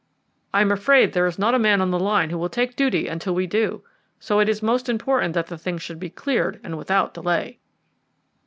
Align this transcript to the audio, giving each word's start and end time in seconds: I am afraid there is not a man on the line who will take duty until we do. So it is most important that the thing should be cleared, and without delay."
I 0.51 0.61
am 0.61 0.71
afraid 0.71 1.13
there 1.13 1.27
is 1.27 1.37
not 1.37 1.53
a 1.53 1.59
man 1.59 1.79
on 1.79 1.91
the 1.91 1.99
line 1.99 2.31
who 2.31 2.37
will 2.39 2.49
take 2.49 2.75
duty 2.75 3.07
until 3.07 3.35
we 3.35 3.45
do. 3.45 3.83
So 4.19 4.39
it 4.39 4.49
is 4.49 4.63
most 4.63 4.89
important 4.89 5.35
that 5.35 5.45
the 5.45 5.59
thing 5.59 5.77
should 5.77 5.99
be 5.99 6.09
cleared, 6.09 6.59
and 6.63 6.75
without 6.75 7.13
delay." 7.13 7.59